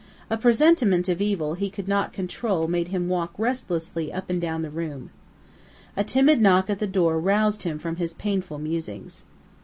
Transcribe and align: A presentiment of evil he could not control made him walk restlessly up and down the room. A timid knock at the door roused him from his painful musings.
A 0.31 0.35
presentiment 0.35 1.07
of 1.09 1.21
evil 1.21 1.53
he 1.53 1.69
could 1.69 1.87
not 1.87 2.11
control 2.11 2.67
made 2.67 2.87
him 2.87 3.07
walk 3.07 3.37
restlessly 3.37 4.11
up 4.11 4.31
and 4.31 4.41
down 4.41 4.63
the 4.63 4.71
room. 4.71 5.11
A 5.95 6.03
timid 6.03 6.41
knock 6.41 6.71
at 6.71 6.79
the 6.79 6.87
door 6.87 7.19
roused 7.19 7.61
him 7.61 7.77
from 7.77 7.97
his 7.97 8.15
painful 8.15 8.57
musings. 8.57 9.25